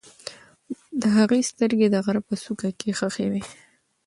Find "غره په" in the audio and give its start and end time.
2.05-2.35